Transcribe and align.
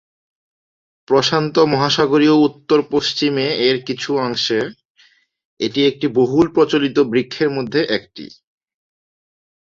প্রশান্ত 1.07 1.55
মহাসাগরীয় 1.71 2.35
উত্তরপশ্চিমে 2.47 3.47
এর 3.67 3.77
কিছু 3.87 4.09
অংশে, 4.17 4.59
এটি 5.59 5.79
একটি 5.85 6.07
বহুল 6.19 6.45
প্রচলিত 6.55 6.97
বৃক্ষের 7.11 7.49
মধ্যে 7.49 7.81
একটি। 7.97 8.25